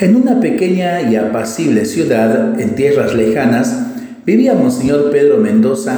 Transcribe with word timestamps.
En 0.00 0.16
una 0.16 0.40
pequeña 0.40 1.02
y 1.02 1.14
apacible 1.14 1.84
ciudad 1.84 2.60
en 2.60 2.74
tierras 2.74 3.14
lejanas 3.14 3.78
vivía 4.26 4.54
Monseñor 4.54 5.12
Pedro 5.12 5.38
Mendoza, 5.38 5.96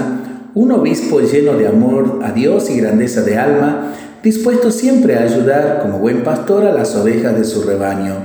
un 0.53 0.71
obispo 0.72 1.21
lleno 1.21 1.54
de 1.57 1.67
amor 1.67 2.21
a 2.23 2.33
Dios 2.33 2.69
y 2.69 2.77
grandeza 2.77 3.23
de 3.23 3.39
alma, 3.39 3.95
dispuesto 4.23 4.71
siempre 4.71 5.17
a 5.17 5.23
ayudar 5.23 5.79
como 5.81 5.99
buen 5.99 6.25
pastor 6.25 6.67
a 6.67 6.75
las 6.75 6.95
ovejas 6.95 7.39
de 7.39 7.45
su 7.45 7.63
rebaño. 7.63 8.17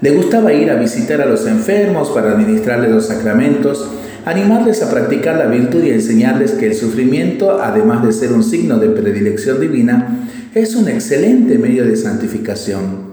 Le 0.00 0.10
gustaba 0.10 0.52
ir 0.52 0.72
a 0.72 0.76
visitar 0.76 1.20
a 1.20 1.26
los 1.26 1.46
enfermos 1.46 2.10
para 2.10 2.32
administrarles 2.32 2.90
los 2.90 3.06
sacramentos, 3.06 3.88
animarles 4.24 4.82
a 4.82 4.90
practicar 4.90 5.36
la 5.36 5.46
virtud 5.46 5.84
y 5.84 5.90
enseñarles 5.90 6.52
que 6.52 6.66
el 6.66 6.74
sufrimiento, 6.74 7.62
además 7.62 8.04
de 8.04 8.12
ser 8.12 8.32
un 8.32 8.42
signo 8.42 8.78
de 8.80 8.88
predilección 8.88 9.60
divina, 9.60 10.26
es 10.52 10.74
un 10.74 10.88
excelente 10.88 11.58
medio 11.58 11.84
de 11.84 11.94
santificación. 11.94 13.09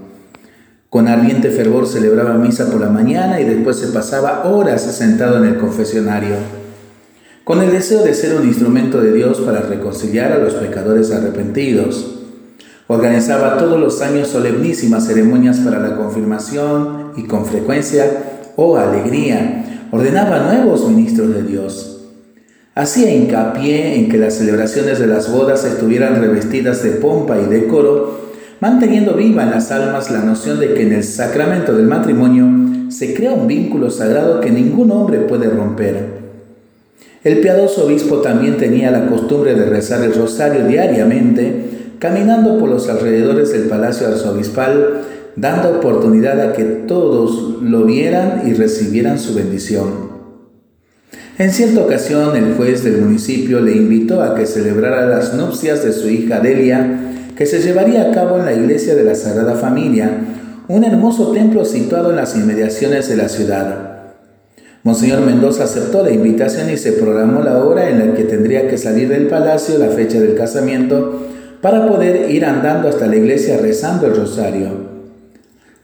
Con 0.90 1.06
ardiente 1.06 1.50
fervor 1.50 1.86
celebraba 1.86 2.38
misa 2.38 2.70
por 2.70 2.80
la 2.80 2.88
mañana 2.88 3.38
y 3.40 3.44
después 3.44 3.76
se 3.76 3.88
pasaba 3.88 4.44
horas 4.48 4.80
sentado 4.80 5.36
en 5.36 5.44
el 5.44 5.58
confesionario, 5.58 6.36
con 7.44 7.60
el 7.60 7.70
deseo 7.70 8.02
de 8.02 8.14
ser 8.14 8.34
un 8.34 8.48
instrumento 8.48 9.02
de 9.02 9.12
Dios 9.12 9.38
para 9.40 9.60
reconciliar 9.60 10.32
a 10.32 10.38
los 10.38 10.54
pecadores 10.54 11.10
arrepentidos. 11.10 12.14
Organizaba 12.86 13.58
todos 13.58 13.78
los 13.78 14.00
años 14.00 14.28
solemnísimas 14.28 15.06
ceremonias 15.06 15.58
para 15.58 15.78
la 15.78 15.94
confirmación 15.94 17.12
y 17.16 17.24
con 17.24 17.44
frecuencia, 17.44 18.50
oh 18.56 18.78
alegría, 18.78 19.88
ordenaba 19.90 20.54
nuevos 20.54 20.88
ministros 20.88 21.34
de 21.34 21.42
Dios. 21.42 22.06
Hacía 22.74 23.14
hincapié 23.14 23.96
en 23.96 24.08
que 24.08 24.16
las 24.16 24.34
celebraciones 24.34 24.98
de 24.98 25.06
las 25.06 25.30
bodas 25.30 25.64
estuvieran 25.64 26.18
revestidas 26.18 26.82
de 26.82 26.92
pompa 26.92 27.38
y 27.38 27.44
decoro 27.44 28.17
manteniendo 28.60 29.14
viva 29.14 29.44
en 29.44 29.50
las 29.50 29.70
almas 29.70 30.10
la 30.10 30.20
noción 30.20 30.58
de 30.60 30.74
que 30.74 30.82
en 30.82 30.92
el 30.92 31.04
sacramento 31.04 31.74
del 31.74 31.86
matrimonio 31.86 32.46
se 32.90 33.14
crea 33.14 33.32
un 33.32 33.46
vínculo 33.46 33.90
sagrado 33.90 34.40
que 34.40 34.50
ningún 34.50 34.90
hombre 34.90 35.20
puede 35.20 35.48
romper. 35.48 36.18
El 37.24 37.40
piadoso 37.40 37.84
obispo 37.84 38.18
también 38.18 38.56
tenía 38.56 38.90
la 38.90 39.06
costumbre 39.06 39.54
de 39.54 39.66
rezar 39.66 40.02
el 40.02 40.14
rosario 40.14 40.66
diariamente, 40.66 41.94
caminando 41.98 42.58
por 42.58 42.68
los 42.68 42.88
alrededores 42.88 43.52
del 43.52 43.64
palacio 43.64 44.06
arzobispal, 44.06 45.02
dando 45.36 45.78
oportunidad 45.78 46.40
a 46.40 46.52
que 46.52 46.64
todos 46.64 47.62
lo 47.62 47.84
vieran 47.84 48.42
y 48.46 48.54
recibieran 48.54 49.18
su 49.18 49.34
bendición. 49.34 50.08
En 51.38 51.52
cierta 51.52 51.80
ocasión 51.82 52.36
el 52.36 52.54
juez 52.54 52.82
del 52.82 52.98
municipio 52.98 53.60
le 53.60 53.72
invitó 53.72 54.22
a 54.22 54.34
que 54.34 54.46
celebrara 54.46 55.06
las 55.06 55.34
nupcias 55.34 55.84
de 55.84 55.92
su 55.92 56.08
hija 56.08 56.40
Delia 56.40 57.07
que 57.38 57.46
se 57.46 57.60
llevaría 57.60 58.02
a 58.02 58.10
cabo 58.10 58.36
en 58.36 58.46
la 58.46 58.52
iglesia 58.52 58.96
de 58.96 59.04
la 59.04 59.14
Sagrada 59.14 59.54
Familia, 59.54 60.10
un 60.66 60.82
hermoso 60.82 61.30
templo 61.30 61.64
situado 61.64 62.10
en 62.10 62.16
las 62.16 62.34
inmediaciones 62.34 63.08
de 63.08 63.16
la 63.16 63.28
ciudad. 63.28 64.08
Monseñor 64.82 65.20
Mendoza 65.20 65.62
aceptó 65.62 66.02
la 66.02 66.10
invitación 66.10 66.68
y 66.68 66.76
se 66.76 66.90
programó 66.90 67.40
la 67.40 67.62
hora 67.62 67.90
en 67.90 68.00
la 68.00 68.14
que 68.16 68.24
tendría 68.24 68.66
que 68.66 68.76
salir 68.76 69.08
del 69.08 69.28
palacio, 69.28 69.78
la 69.78 69.90
fecha 69.90 70.18
del 70.18 70.34
casamiento, 70.34 71.28
para 71.62 71.86
poder 71.86 72.28
ir 72.28 72.44
andando 72.44 72.88
hasta 72.88 73.06
la 73.06 73.14
iglesia 73.14 73.56
rezando 73.58 74.08
el 74.08 74.16
rosario. 74.16 74.70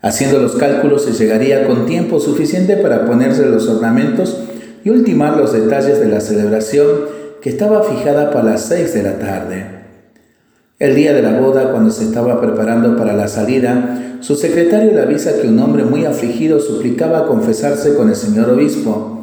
Haciendo 0.02 0.40
los 0.40 0.56
cálculos 0.56 1.04
se 1.04 1.12
llegaría 1.12 1.68
con 1.68 1.86
tiempo 1.86 2.18
suficiente 2.18 2.78
para 2.78 3.06
ponerse 3.06 3.46
los 3.46 3.68
ornamentos 3.68 4.40
y 4.82 4.90
ultimar 4.90 5.36
los 5.36 5.52
detalles 5.52 6.00
de 6.00 6.08
la 6.08 6.20
celebración 6.20 6.88
que 7.40 7.50
estaba 7.50 7.84
fijada 7.84 8.32
para 8.32 8.50
las 8.50 8.62
seis 8.66 8.92
de 8.92 9.04
la 9.04 9.20
tarde. 9.20 9.83
El 10.80 10.96
día 10.96 11.12
de 11.12 11.22
la 11.22 11.38
boda, 11.38 11.70
cuando 11.70 11.90
se 11.92 12.02
estaba 12.02 12.40
preparando 12.40 12.96
para 12.96 13.12
la 13.12 13.28
salida, 13.28 14.18
su 14.18 14.34
secretario 14.34 14.90
le 14.90 15.02
avisa 15.02 15.40
que 15.40 15.46
un 15.46 15.60
hombre 15.60 15.84
muy 15.84 16.04
afligido 16.04 16.58
suplicaba 16.58 17.26
confesarse 17.26 17.94
con 17.94 18.08
el 18.08 18.16
señor 18.16 18.50
obispo. 18.50 19.20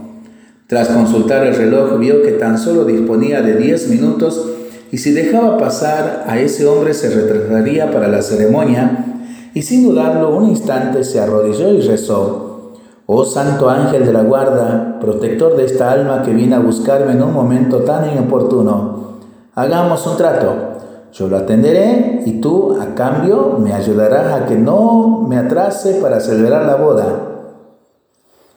Tras 0.68 0.88
consultar 0.88 1.46
el 1.46 1.54
reloj, 1.54 2.00
vio 2.00 2.24
que 2.24 2.32
tan 2.32 2.58
solo 2.58 2.86
disponía 2.86 3.42
de 3.42 3.58
diez 3.58 3.90
minutos 3.90 4.48
y 4.94 5.00
si 5.00 5.12
dejaba 5.12 5.58
pasar 5.58 6.24
a 6.26 6.40
ese 6.40 6.66
hombre 6.66 6.94
se 6.94 7.10
retrasaría 7.10 7.92
para 7.92 8.08
la 8.08 8.22
ceremonia, 8.22 9.06
y 9.54 9.62
sin 9.62 9.84
dudarlo 9.84 10.34
un 10.34 10.50
instante 10.50 11.04
se 11.04 11.20
arrodilló 11.20 11.74
y 11.74 11.82
rezó. 11.82 12.72
Oh 13.08 13.26
Santo 13.26 13.70
Ángel 13.70 14.06
de 14.06 14.14
la 14.14 14.24
Guarda, 14.24 15.00
protector 15.02 15.58
de 15.58 15.66
esta 15.66 15.92
alma 15.92 16.22
que 16.24 16.32
viene 16.32 16.56
a 16.56 16.60
buscarme 16.60 17.12
en 17.12 17.22
un 17.22 17.34
momento 17.34 17.80
tan 17.80 18.10
inoportuno, 18.10 19.18
hagamos 19.54 20.08
un 20.08 20.16
trato. 20.16 20.72
Yo 21.14 21.28
lo 21.28 21.38
atenderé 21.38 22.24
y 22.26 22.40
tú 22.40 22.78
a 22.80 22.96
cambio 22.96 23.58
me 23.60 23.74
ayudarás 23.74 24.34
a 24.34 24.46
que 24.46 24.56
no 24.56 25.26
me 25.28 25.38
atrase 25.38 25.96
para 25.96 26.22
celebrar 26.22 26.66
la 26.66 26.76
boda. 26.76 27.06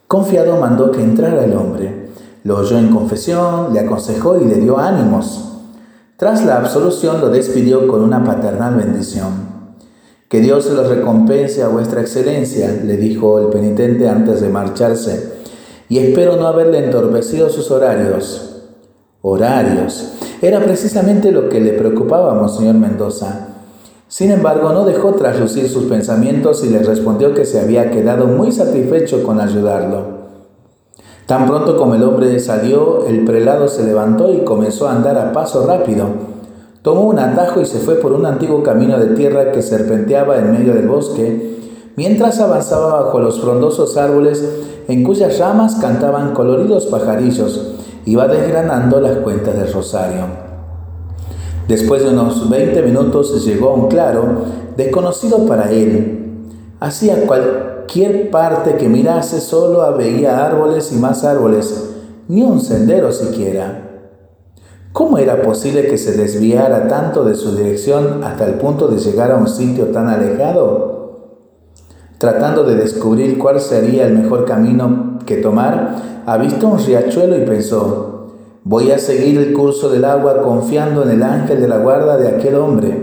Confiado 0.07 0.57
mandó 0.59 0.93
que 0.93 1.03
entrara 1.03 1.45
el 1.45 1.57
hombre. 1.57 2.11
Lo 2.45 2.59
oyó 2.59 2.79
en 2.79 2.91
confesión, 2.91 3.73
le 3.73 3.81
aconsejó 3.81 4.39
y 4.39 4.45
le 4.45 4.57
dio 4.57 4.79
ánimos. 4.79 5.63
Tras 6.17 6.45
la 6.45 6.59
absolución 6.59 7.21
lo 7.21 7.31
despidió 7.31 7.89
con 7.89 8.03
una 8.03 8.23
paternal 8.23 8.77
bendición. 8.77 9.55
Que 10.29 10.41
Dios 10.41 10.65
se 10.65 10.75
lo 10.75 10.89
recompense 10.89 11.63
a 11.63 11.69
vuestra 11.69 12.03
excelencia, 12.03 12.71
le 12.85 12.97
dijo 12.97 13.41
el 13.41 13.49
penitente 13.49 14.09
antes 14.09 14.41
de 14.41 14.49
marcharse, 14.49 15.33
y 15.89 15.99
espero 15.99 16.37
no 16.37 16.47
haberle 16.47 16.85
entorpecido 16.85 17.51
sus 17.51 17.71
horarios. 17.71 18.54
Horarios. 19.27 20.13
Era 20.43 20.61
precisamente 20.61 21.33
lo 21.33 21.49
que 21.49 21.59
le 21.59 21.73
preocupaba 21.73 22.33
a 22.33 22.35
Monseñor 22.35 22.75
Mendoza. 22.75 23.55
Sin 24.07 24.31
embargo, 24.31 24.75
no 24.75 24.85
dejó 24.85 25.15
traslucir 25.15 25.71
sus 25.71 25.85
pensamientos 25.85 26.63
y 26.63 26.69
le 26.69 26.81
respondió 26.81 27.33
que 27.33 27.47
se 27.47 27.59
había 27.59 27.91
quedado 27.91 28.27
muy 28.27 28.53
satisfecho 28.53 29.23
con 29.23 29.41
ayudarlo. 29.41 30.25
Tan 31.25 31.47
pronto 31.47 31.79
como 31.79 31.95
el 31.95 32.03
hombre 32.03 32.39
salió, 32.39 33.07
el 33.07 33.25
prelado 33.25 33.69
se 33.69 33.85
levantó 33.85 34.31
y 34.31 34.45
comenzó 34.45 34.89
a 34.89 34.93
andar 34.93 35.17
a 35.17 35.33
paso 35.33 35.67
rápido. 35.67 36.05
Tomó 36.83 37.05
un 37.05 37.19
atajo 37.19 37.63
y 37.63 37.65
se 37.65 37.79
fue 37.79 37.95
por 37.95 38.13
un 38.13 38.27
antiguo 38.27 38.63
camino 38.63 38.99
de 38.99 39.15
tierra 39.15 39.53
que 39.53 39.63
serpenteaba 39.63 40.37
en 40.37 40.53
medio 40.53 40.75
del 40.75 40.87
bosque, 40.87 41.61
mientras 41.97 42.41
avanzaba 42.41 43.05
bajo 43.05 43.21
los 43.21 43.41
frondosos 43.41 43.97
árboles 43.97 44.45
en 44.87 45.03
cuyas 45.03 45.39
ramas 45.39 45.77
cantaban 45.77 46.35
coloridos 46.35 46.85
pajarillos 46.85 47.75
iba 48.07 48.29
desgranando 48.29 49.01
las 49.01 49.19
cuentas 49.19 49.57
del 49.57 49.73
rosario. 49.73 50.27
Después 51.69 52.03
de 52.03 52.11
unos 52.11 52.49
20 52.51 52.83
minutos 52.83 53.45
llegó 53.45 53.71
a 53.71 53.75
un 53.75 53.89
claro 53.89 54.45
desconocido 54.77 55.47
para 55.47 55.71
él. 55.71 56.21
Hacia 56.81 57.27
cualquier 57.27 58.31
parte 58.31 58.77
que 58.77 58.89
mirase 58.89 59.41
solo 59.41 59.97
veía 59.97 60.45
árboles 60.45 60.93
y 60.93 60.97
más 60.97 61.25
árboles, 61.25 61.91
ni 62.29 62.43
un 62.43 62.61
sendero 62.61 63.13
siquiera. 63.13 63.81
¿Cómo 64.93 65.19
era 65.19 65.43
posible 65.43 65.89
que 65.89 65.99
se 65.99 66.13
desviara 66.13 66.87
tanto 66.87 67.25
de 67.25 67.35
su 67.35 67.57
dirección 67.57 68.23
hasta 68.23 68.47
el 68.47 68.55
punto 68.55 68.87
de 68.89 68.99
llegar 68.99 69.33
a 69.33 69.37
un 69.37 69.49
sitio 69.49 69.87
tan 69.87 70.09
alejado? 70.09 70.94
Tratando 72.25 72.65
de 72.65 72.77
descubrir 72.77 73.37
cuál 73.37 73.61
sería 73.61 74.07
el 74.07 74.15
mejor 74.15 74.47
camino 74.47 75.19
que 75.27 75.37
tomar, 75.37 76.23
ha 76.25 76.39
visto 76.39 76.69
un 76.69 76.79
riachuelo 76.79 77.37
y 77.37 77.45
pensó, 77.45 78.33
voy 78.65 78.93
a 78.93 78.99
seguir 78.99 79.37
el 79.37 79.53
curso 79.53 79.91
del 79.91 80.07
agua 80.07 80.41
confiando 80.41 81.03
en 81.03 81.11
el 81.11 81.23
ángel 81.23 81.61
de 81.61 81.69
la 81.69 81.77
guarda 81.77 82.17
de 82.17 82.29
aquel 82.29 82.55
hombre. 82.55 82.97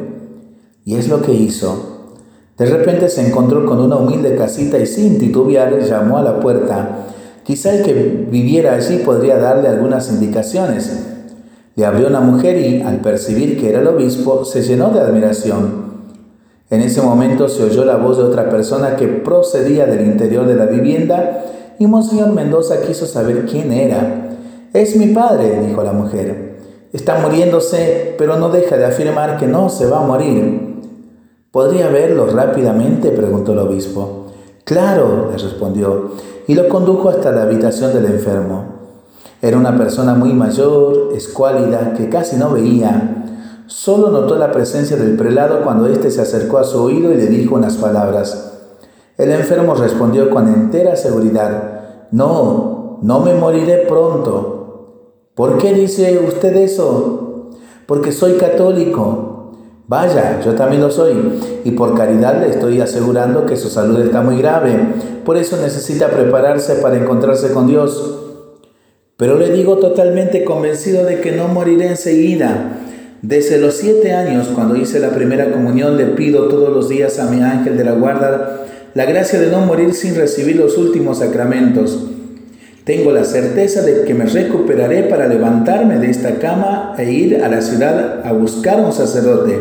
Y 0.85 0.95
es 0.95 1.07
lo 1.07 1.21
que 1.21 1.33
hizo. 1.33 2.07
De 2.57 2.65
repente 2.65 3.09
se 3.09 3.27
encontró 3.27 3.63
con 3.67 3.79
una 3.79 3.97
humilde 3.97 4.35
casita 4.35 4.79
y 4.79 4.87
sin 4.87 5.19
titubear 5.19 5.79
llamó 5.83 6.17
a 6.17 6.23
la 6.23 6.39
puerta. 6.39 7.05
Quizá 7.43 7.75
el 7.75 7.83
que 7.83 7.93
viviera 7.93 8.73
allí 8.73 9.03
podría 9.05 9.37
darle 9.37 9.67
algunas 9.67 10.11
indicaciones. 10.11 10.91
Le 11.75 11.85
abrió 11.85 12.07
una 12.07 12.21
mujer 12.21 12.57
y, 12.57 12.81
al 12.81 13.01
percibir 13.01 13.59
que 13.61 13.69
era 13.69 13.81
el 13.81 13.87
obispo, 13.87 14.45
se 14.45 14.63
llenó 14.63 14.89
de 14.89 14.99
admiración. 15.01 15.80
En 16.71 16.81
ese 16.81 17.01
momento 17.01 17.49
se 17.49 17.65
oyó 17.65 17.83
la 17.83 17.97
voz 17.97 18.17
de 18.17 18.23
otra 18.23 18.49
persona 18.49 18.95
que 18.95 19.07
procedía 19.07 19.85
del 19.85 20.07
interior 20.07 20.47
de 20.47 20.55
la 20.55 20.65
vivienda 20.65 21.43
y 21.77 21.85
Monseñor 21.85 22.31
Mendoza 22.31 22.81
quiso 22.81 23.05
saber 23.05 23.45
quién 23.45 23.73
era. 23.73 24.29
Es 24.73 24.95
mi 24.95 25.07
padre, 25.07 25.67
dijo 25.67 25.83
la 25.83 25.91
mujer. 25.91 26.59
Está 26.93 27.19
muriéndose, 27.19 28.15
pero 28.17 28.37
no 28.37 28.49
deja 28.49 28.77
de 28.77 28.85
afirmar 28.85 29.37
que 29.37 29.47
no 29.47 29.67
se 29.69 29.85
va 29.85 29.99
a 29.99 30.07
morir. 30.07 30.79
¿Podría 31.51 31.89
verlo 31.89 32.27
rápidamente? 32.27 33.11
preguntó 33.11 33.51
el 33.51 33.59
obispo. 33.59 34.27
Claro, 34.63 35.29
le 35.29 35.37
respondió, 35.37 36.11
y 36.47 36.55
lo 36.55 36.69
condujo 36.69 37.09
hasta 37.09 37.31
la 37.31 37.43
habitación 37.43 37.93
del 37.93 38.05
enfermo. 38.05 38.63
Era 39.41 39.57
una 39.57 39.77
persona 39.77 40.13
muy 40.13 40.31
mayor, 40.31 41.09
escuálida, 41.15 41.95
que 41.97 42.07
casi 42.07 42.37
no 42.37 42.51
veía. 42.51 43.20
Solo 43.71 44.11
notó 44.11 44.35
la 44.35 44.51
presencia 44.51 44.97
del 44.97 45.15
prelado 45.15 45.61
cuando 45.63 45.87
éste 45.87 46.11
se 46.11 46.19
acercó 46.19 46.57
a 46.57 46.65
su 46.65 46.83
oído 46.83 47.13
y 47.13 47.15
le 47.15 47.27
dijo 47.27 47.55
unas 47.55 47.77
palabras. 47.77 48.51
El 49.17 49.31
enfermo 49.31 49.75
respondió 49.75 50.29
con 50.29 50.49
entera 50.49 50.97
seguridad, 50.97 52.09
no, 52.11 52.99
no 53.01 53.21
me 53.21 53.33
moriré 53.33 53.85
pronto. 53.87 55.29
¿Por 55.35 55.57
qué 55.57 55.73
dice 55.73 56.19
usted 56.19 56.53
eso? 56.57 57.51
Porque 57.85 58.11
soy 58.11 58.33
católico. 58.33 59.53
Vaya, 59.87 60.41
yo 60.43 60.53
también 60.53 60.81
lo 60.81 60.91
soy, 60.91 61.39
y 61.63 61.71
por 61.71 61.95
caridad 61.95 62.41
le 62.41 62.49
estoy 62.49 62.81
asegurando 62.81 63.45
que 63.45 63.55
su 63.55 63.69
salud 63.69 64.01
está 64.01 64.21
muy 64.21 64.37
grave, 64.37 64.95
por 65.23 65.37
eso 65.37 65.55
necesita 65.61 66.09
prepararse 66.09 66.75
para 66.75 66.97
encontrarse 66.97 67.53
con 67.53 67.67
Dios. 67.67 68.17
Pero 69.15 69.37
le 69.37 69.49
digo 69.53 69.77
totalmente 69.77 70.43
convencido 70.43 71.05
de 71.05 71.21
que 71.21 71.31
no 71.31 71.47
moriré 71.47 71.87
enseguida. 71.87 72.79
Desde 73.21 73.59
los 73.59 73.75
siete 73.75 74.13
años, 74.13 74.47
cuando 74.55 74.75
hice 74.75 74.99
la 74.99 75.11
primera 75.11 75.51
comunión, 75.51 75.95
le 75.97 76.07
pido 76.07 76.47
todos 76.47 76.73
los 76.73 76.89
días 76.89 77.19
a 77.19 77.29
mi 77.29 77.41
ángel 77.41 77.77
de 77.77 77.83
la 77.83 77.93
guarda 77.93 78.65
la 78.93 79.05
gracia 79.05 79.39
de 79.39 79.49
no 79.49 79.61
morir 79.61 79.93
sin 79.93 80.15
recibir 80.15 80.57
los 80.57 80.77
últimos 80.77 81.19
sacramentos. 81.19 82.07
Tengo 82.83 83.11
la 83.11 83.23
certeza 83.23 83.83
de 83.83 84.03
que 84.03 84.13
me 84.13 84.25
recuperaré 84.25 85.03
para 85.03 85.27
levantarme 85.27 85.99
de 85.99 86.09
esta 86.09 86.39
cama 86.39 86.95
e 86.97 87.11
ir 87.11 87.43
a 87.43 87.47
la 87.47 87.61
ciudad 87.61 88.25
a 88.25 88.33
buscar 88.33 88.83
un 88.83 88.91
sacerdote. 88.91 89.57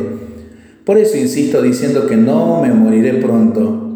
Por 0.84 0.98
eso 0.98 1.16
insisto 1.16 1.62
diciendo 1.62 2.06
que 2.06 2.16
no 2.16 2.62
me 2.62 2.72
moriré 2.72 3.14
pronto. 3.14 3.88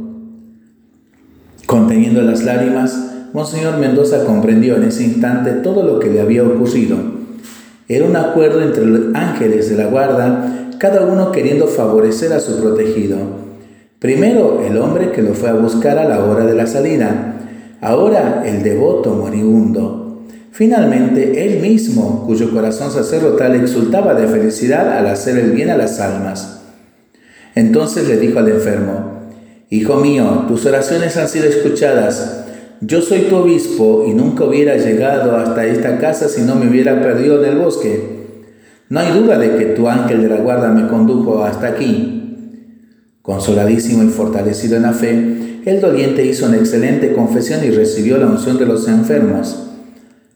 Conteniendo 1.67 2.21
las 2.23 2.45
lágrimas, 2.45 3.13
Monseñor 3.33 3.79
Mendoza 3.79 4.25
comprendió 4.25 4.77
en 4.77 4.85
ese 4.85 5.05
instante 5.05 5.51
todo 5.53 5.83
lo 5.83 5.99
que 5.99 6.11
le 6.11 6.21
había 6.21 6.45
ocurrido. 6.45 7.24
Era 7.89 8.07
un 8.07 8.17
acuerdo 8.17 8.63
entre 8.63 8.87
los 8.87 9.15
ángeles 9.15 9.69
de 9.69 9.77
la 9.77 9.87
guarda, 9.87 10.71
cada 10.79 11.07
uno 11.07 11.33
queriendo 11.33 11.67
favorecer 11.67 12.33
a 12.33 12.41
su 12.41 12.61
protegido. 12.61 13.17
Primero 13.99 14.63
el 14.67 14.79
hombre 14.79 15.13
que 15.13 15.23
lo 15.23 15.35
fue 15.35 15.51
a 15.51 15.55
buscar 15.55 15.99
a 15.99 16.09
la 16.09 16.25
hora 16.25 16.47
de 16.47 16.55
la 16.55 16.67
salida, 16.67 17.37
ahora 17.81 18.43
el 18.47 18.63
devoto 18.63 19.11
moribundo. 19.11 20.23
Finalmente 20.51 21.45
él 21.45 21.61
mismo, 21.61 22.25
cuyo 22.27 22.51
corazón 22.53 22.91
sacerdotal 22.91 23.55
exultaba 23.57 24.15
de 24.15 24.29
felicidad 24.29 24.97
al 24.97 25.07
hacer 25.09 25.37
el 25.39 25.51
bien 25.51 25.71
a 25.71 25.77
las 25.77 26.01
almas. 26.01 26.61
Entonces 27.55 28.09
le 28.09 28.17
dijo 28.17 28.39
al 28.39 28.49
enfermo, 28.49 29.15
Hijo 29.71 29.97
mío, 29.97 30.45
tus 30.47 30.65
oraciones 30.67 31.17
han 31.17 31.29
sido 31.29 31.47
escuchadas 31.47 32.45
yo 32.87 33.01
soy 33.01 33.23
tu 33.23 33.37
obispo 33.37 34.05
y 34.07 34.13
nunca 34.13 34.45
hubiera 34.45 34.77
llegado 34.77 35.37
hasta 35.37 35.65
esta 35.67 35.99
casa 35.99 36.29
si 36.29 36.43
no 36.43 36.55
me 36.55 36.69
hubiera 36.69 37.01
perdido 37.01 37.43
en 37.43 37.53
el 37.53 37.59
bosque. 37.59 38.15
No 38.91 39.01
hay 39.01 39.19
duda 39.19 39.39
de 39.39 39.57
que 39.57 39.65
tu 39.67 39.89
ángel 39.89 40.23
de 40.23 40.29
la 40.29 40.37
guarda 40.37 40.71
me 40.71 40.89
condujo 40.89 41.45
hasta 41.45 41.69
aquí. 41.69 42.21
Consoladísimo 43.23 44.03
y 44.03 44.09
fortalecido 44.09 44.77
en 44.77 44.83
la 44.83 44.93
fe, 44.93 45.63
el 45.65 45.81
doliente 45.81 46.27
hizo 46.27 46.47
una 46.47 46.59
excelente 46.59 47.15
confesión 47.15 47.65
y 47.65 47.71
recibió 47.71 48.19
la 48.19 48.27
unción 48.27 48.59
de 48.59 48.67
los 48.67 48.87
enfermos. 48.87 49.71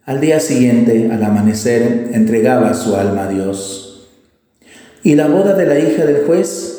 Al 0.06 0.20
día 0.22 0.40
siguiente, 0.40 1.10
al 1.12 1.22
amanecer, 1.22 2.10
entregaba 2.14 2.72
su 2.72 2.96
alma 2.96 3.24
a 3.24 3.28
Dios. 3.28 4.08
¿Y 5.02 5.16
la 5.16 5.28
boda 5.28 5.54
de 5.54 5.66
la 5.66 5.78
hija 5.78 6.06
del 6.06 6.24
juez? 6.24 6.77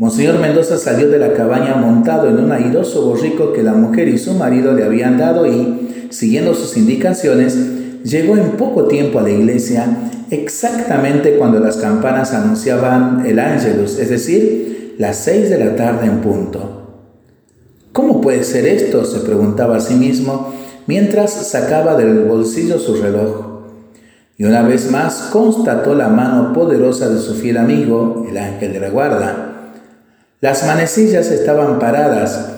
Monseñor 0.00 0.38
Mendoza 0.38 0.78
salió 0.78 1.10
de 1.10 1.18
la 1.18 1.34
cabaña 1.34 1.74
montado 1.74 2.26
en 2.30 2.38
un 2.38 2.50
airoso 2.52 3.04
borrico 3.04 3.52
que 3.52 3.62
la 3.62 3.74
mujer 3.74 4.08
y 4.08 4.16
su 4.16 4.32
marido 4.32 4.72
le 4.72 4.82
habían 4.82 5.18
dado 5.18 5.46
y, 5.46 6.08
siguiendo 6.08 6.54
sus 6.54 6.78
indicaciones, 6.78 8.02
llegó 8.02 8.34
en 8.38 8.52
poco 8.52 8.86
tiempo 8.86 9.18
a 9.18 9.22
la 9.24 9.28
iglesia 9.28 10.10
exactamente 10.30 11.36
cuando 11.36 11.60
las 11.60 11.76
campanas 11.76 12.32
anunciaban 12.32 13.26
el 13.26 13.38
ángelus, 13.38 13.98
es 13.98 14.08
decir, 14.08 14.94
las 14.96 15.16
seis 15.16 15.50
de 15.50 15.62
la 15.62 15.76
tarde 15.76 16.06
en 16.06 16.22
punto. 16.22 17.04
¿Cómo 17.92 18.22
puede 18.22 18.42
ser 18.42 18.66
esto? 18.66 19.04
se 19.04 19.20
preguntaba 19.20 19.76
a 19.76 19.80
sí 19.80 19.96
mismo 19.96 20.54
mientras 20.86 21.30
sacaba 21.30 21.94
del 21.94 22.20
bolsillo 22.20 22.78
su 22.78 23.02
reloj. 23.02 23.64
Y 24.38 24.44
una 24.44 24.62
vez 24.62 24.90
más 24.90 25.28
constató 25.30 25.94
la 25.94 26.08
mano 26.08 26.54
poderosa 26.54 27.10
de 27.10 27.20
su 27.20 27.34
fiel 27.34 27.58
amigo, 27.58 28.24
el 28.30 28.38
ángel 28.38 28.72
de 28.72 28.80
la 28.80 28.88
guarda. 28.88 29.50
Las 30.40 30.66
manecillas 30.66 31.30
estaban 31.30 31.78
paradas, 31.78 32.52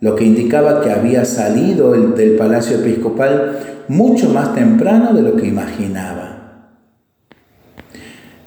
lo 0.00 0.16
que 0.16 0.24
indicaba 0.24 0.80
que 0.80 0.90
había 0.90 1.26
salido 1.26 1.92
del 1.92 2.36
palacio 2.36 2.78
episcopal 2.78 3.58
mucho 3.88 4.30
más 4.30 4.54
temprano 4.54 5.12
de 5.12 5.20
lo 5.20 5.36
que 5.36 5.46
imaginaba. 5.46 6.70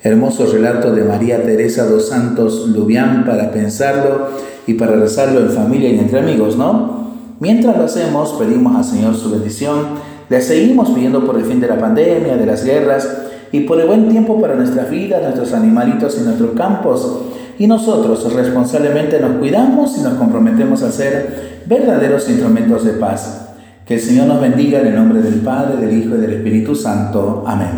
Hermoso 0.02 0.48
relato 0.48 0.92
de 0.92 1.04
María 1.04 1.44
Teresa 1.44 1.86
dos 1.86 2.10
Santos 2.10 2.68
Lubián 2.70 3.26
para 3.26 3.52
pensarlo 3.52 4.30
y 4.66 4.74
para 4.74 4.96
rezarlo 4.96 5.42
en 5.42 5.52
familia 5.52 5.90
y 5.90 6.00
entre 6.00 6.22
amigos, 6.22 6.58
¿no? 6.58 7.14
Mientras 7.40 7.78
lo 7.78 7.84
hacemos, 7.84 8.34
pedimos 8.40 8.76
al 8.76 8.86
Señor 8.86 9.16
su 9.16 9.30
bendición, 9.30 9.86
le 10.30 10.42
seguimos 10.42 10.90
pidiendo 10.90 11.28
por 11.28 11.38
el 11.38 11.46
fin 11.46 11.60
de 11.60 11.68
la 11.68 11.78
pandemia, 11.78 12.38
de 12.38 12.46
las 12.48 12.66
guerras 12.66 13.08
y 13.52 13.60
por 13.62 13.80
el 13.80 13.86
buen 13.86 14.10
tiempo 14.10 14.42
para 14.42 14.56
nuestras 14.56 14.90
vidas, 14.90 15.22
nuestros 15.22 15.54
animalitos 15.54 16.18
y 16.20 16.24
nuestros 16.24 16.52
campos 16.58 17.22
y 17.60 17.68
nosotros 17.68 18.34
responsablemente 18.34 19.20
nos 19.20 19.38
cuidamos 19.38 19.98
y 19.98 20.02
nos 20.02 20.14
comprometemos 20.14 20.82
a 20.82 20.92
ser 20.92 21.62
verdaderos 21.66 22.28
instrumentos 22.30 22.86
de 22.86 22.94
paz. 22.94 23.50
Que 23.86 23.96
el 23.96 24.00
Señor 24.00 24.28
nos 24.28 24.40
bendiga 24.40 24.80
en 24.80 24.88
el 24.88 24.96
nombre 24.96 25.22
del 25.22 25.42
Padre, 25.42 25.86
del 25.86 25.98
Hijo 25.98 26.16
y 26.16 26.20
del 26.20 26.34
Espíritu 26.34 26.74
Santo. 26.74 27.44
Amén. 27.46 27.70